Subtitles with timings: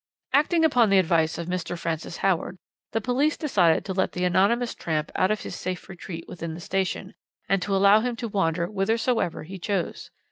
[0.33, 1.77] "Acting upon the advice of Mr.
[1.77, 2.57] Francis Howard,
[2.91, 6.59] the police decided to let the anonymous tramp out of his safe retreat within the
[6.59, 7.13] station,
[7.47, 10.09] and to allow him to wander whithersoever he chose.